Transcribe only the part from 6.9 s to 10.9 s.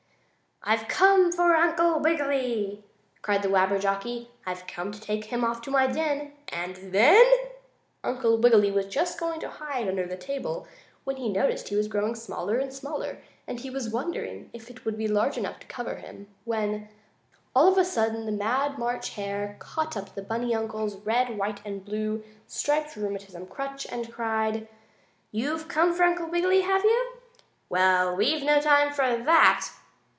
then" Uncle Wiggily was just going to hide under the table,